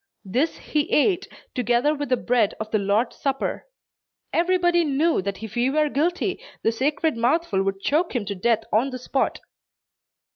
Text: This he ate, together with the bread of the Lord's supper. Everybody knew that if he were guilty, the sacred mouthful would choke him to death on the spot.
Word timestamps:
This 0.25 0.57
he 0.57 0.89
ate, 0.91 1.27
together 1.53 1.93
with 1.93 2.09
the 2.09 2.17
bread 2.17 2.55
of 2.59 2.71
the 2.71 2.79
Lord's 2.79 3.17
supper. 3.17 3.67
Everybody 4.33 4.83
knew 4.83 5.21
that 5.21 5.43
if 5.43 5.53
he 5.53 5.69
were 5.69 5.89
guilty, 5.89 6.41
the 6.63 6.71
sacred 6.71 7.15
mouthful 7.15 7.61
would 7.61 7.81
choke 7.81 8.15
him 8.15 8.25
to 8.25 8.33
death 8.33 8.63
on 8.73 8.89
the 8.89 8.97
spot. 8.97 9.41